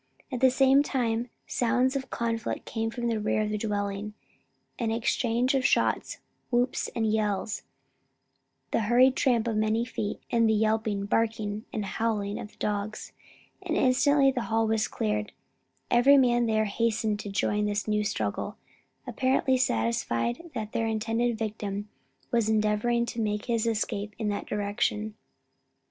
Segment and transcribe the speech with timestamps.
[0.31, 4.15] At the same time sounds of conflict came from the rear of the dwelling,
[4.79, 6.17] an exchange of shots,
[6.49, 7.61] whoops and yells,
[8.71, 13.11] the hurried tramp of many feet, and the yelping, barking and howling of the dogs
[13.61, 15.33] and instantly the hall was cleared,
[15.91, 18.57] every man there hastening to join in this new struggle,
[19.05, 21.89] apparently satisfied that their intended victim
[22.31, 25.13] was endeavoring to make his escape in that direction.